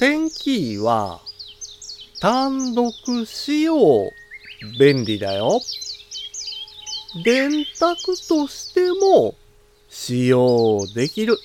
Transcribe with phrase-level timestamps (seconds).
[0.00, 1.20] テンキーは
[2.22, 2.90] 単独
[3.26, 3.76] 使用
[4.78, 5.60] 便利だよ。
[7.22, 9.34] 電卓としても
[9.90, 11.36] 使用できる。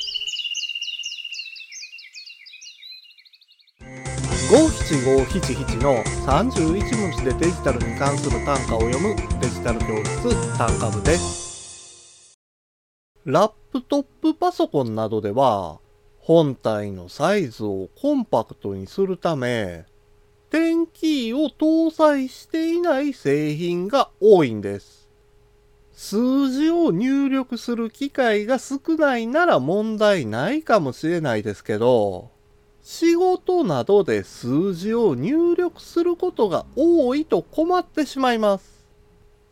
[4.49, 12.37] 五七五七七の31文字でデジタルに関する単価を読むデジタル教室単価部です。
[13.25, 15.81] ラップトップパソコンなどでは
[16.25, 19.85] 本体のサイズをコンパクトにするため
[20.49, 25.07] 点キーを搭載していない製品が多いんです。
[25.93, 32.31] 数字を入力する機会が少ないなら問題ないかもしれないですけど、
[32.81, 38.83] 仕事などで数字を入力することが多いと困ってしまいます。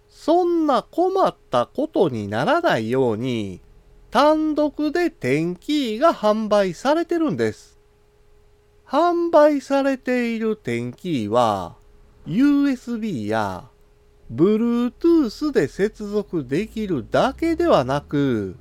[0.09, 3.61] そんな困ったことにならないように、
[4.13, 7.79] 単独で点キーが販売されてるんです。
[8.85, 11.77] 販売されている点キーは、
[12.27, 13.67] USB や
[14.31, 18.55] Bluetooth で接続できるだけではなく、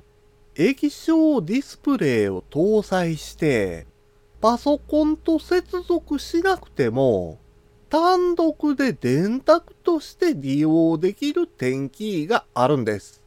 [0.55, 3.85] 液晶ディスプレイを搭載して、
[4.41, 7.37] パソコンと接続しなくても、
[7.91, 13.22] 単独で電卓として利用できる点キーがあるんです。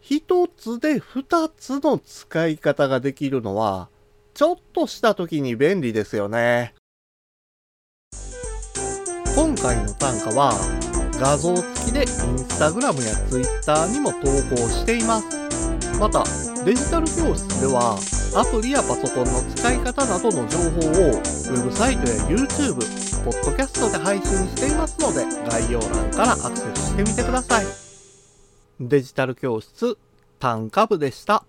[0.00, 3.88] 一つで二つの使い方ができるのは、
[4.34, 6.74] ちょっとした時に便利ですよね。
[9.36, 10.52] 今回の単価は、
[11.20, 12.06] 画像付きでイン
[12.38, 14.20] スタグラムやツイッターにも投
[14.54, 15.26] 稿しています。
[15.98, 16.24] また、
[16.64, 17.98] デジタル教室では、
[18.34, 22.76] アプリやパソコンの使い方などの情報を、ウェブサイトや YouTube、
[23.24, 27.89] ポッドキャストで配信していますので、概要欄からアクセスしてみてください。
[28.82, 29.98] デジタル教室、
[30.38, 31.44] 短歌部でした。